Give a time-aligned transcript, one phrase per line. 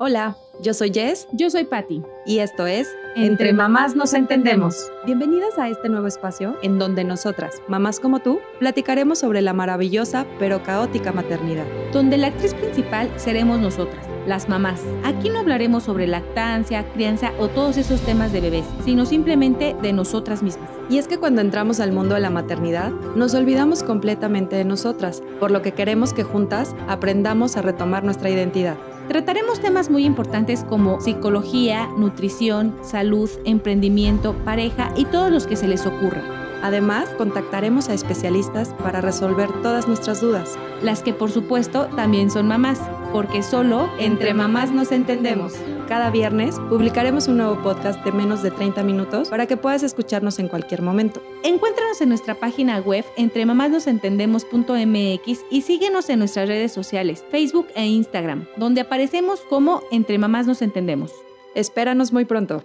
[0.00, 1.26] Hola, yo soy Jess.
[1.32, 2.04] Yo soy Patty.
[2.24, 4.92] Y esto es Entre Mamás Nos Entendemos.
[5.04, 10.24] Bienvenidas a este nuevo espacio en donde nosotras, mamás como tú, platicaremos sobre la maravillosa
[10.38, 11.64] pero caótica maternidad.
[11.92, 14.80] Donde la actriz principal seremos nosotras, las mamás.
[15.02, 19.92] Aquí no hablaremos sobre lactancia, crianza o todos esos temas de bebés, sino simplemente de
[19.92, 20.70] nosotras mismas.
[20.88, 25.24] Y es que cuando entramos al mundo de la maternidad, nos olvidamos completamente de nosotras,
[25.40, 28.76] por lo que queremos que juntas aprendamos a retomar nuestra identidad.
[29.08, 35.66] Trataremos temas muy importantes como psicología, nutrición, salud, emprendimiento, pareja y todos los que se
[35.66, 36.22] les ocurra.
[36.62, 40.58] Además, contactaremos a especialistas para resolver todas nuestras dudas.
[40.82, 42.80] Las que por supuesto también son mamás,
[43.12, 45.54] porque solo entre mamás nos entendemos.
[45.88, 50.38] Cada viernes publicaremos un nuevo podcast de menos de 30 minutos para que puedas escucharnos
[50.38, 51.22] en cualquier momento.
[51.42, 58.46] Encuéntranos en nuestra página web entremamasnosentendemos.mx y síguenos en nuestras redes sociales, Facebook e Instagram,
[58.56, 61.12] donde aparecemos como Entre Mamás Nos Entendemos.
[61.54, 62.64] Espéranos muy pronto.